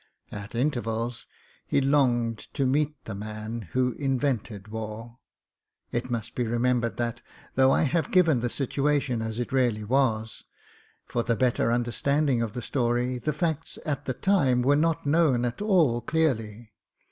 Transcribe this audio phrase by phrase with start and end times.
[0.31, 1.27] At intervals
[1.67, 5.19] he longed to meet the man who invented war.
[5.91, 7.21] It must be remembered that,
[7.53, 10.43] though I have given the situation as it really was,
[11.05, 15.45] for the better understanding of the story, the facts at the time were not known
[15.45, 16.73] at all clearly.